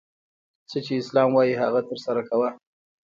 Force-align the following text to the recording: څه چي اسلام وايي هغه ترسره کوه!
څه 0.69 0.77
چي 0.85 0.93
اسلام 1.01 1.29
وايي 1.35 1.53
هغه 1.61 1.81
ترسره 1.89 2.21
کوه! 2.29 2.49